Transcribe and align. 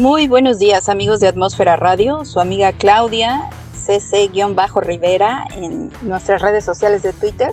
Muy 0.00 0.28
buenos 0.28 0.58
días 0.58 0.88
amigos 0.88 1.20
de 1.20 1.28
Atmósfera 1.28 1.76
Radio, 1.76 2.24
su 2.24 2.40
amiga 2.40 2.72
Claudia 2.72 3.50
CC-Rivera 3.74 5.44
en 5.54 5.90
nuestras 6.00 6.40
redes 6.40 6.64
sociales 6.64 7.02
de 7.02 7.12
Twitter. 7.12 7.52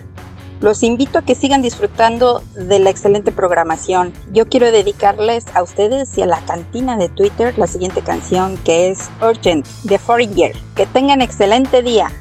Los 0.62 0.82
invito 0.82 1.20
a 1.20 1.24
que 1.24 1.36
sigan 1.36 1.62
disfrutando 1.62 2.42
de 2.56 2.80
la 2.80 2.90
excelente 2.90 3.34
programación. 3.34 4.14
Yo 4.32 4.48
quiero 4.48 4.72
dedicarles 4.72 5.46
a 5.54 5.62
ustedes 5.62 6.18
y 6.18 6.22
a 6.22 6.26
la 6.26 6.40
cantina 6.40 6.96
de 6.96 7.10
Twitter 7.10 7.54
la 7.58 7.68
siguiente 7.68 8.00
canción 8.02 8.56
que 8.64 8.92
es 8.92 9.10
Urgent 9.22 9.68
de 9.84 10.00
Foreigner. 10.00 10.56
Que 10.74 10.86
tengan 10.86 11.22
excelente 11.22 11.84
día. 11.84 12.14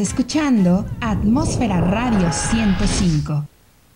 Escuchando 0.00 0.86
Atmósfera 1.00 1.80
Radio 1.80 2.32
105. 2.32 3.59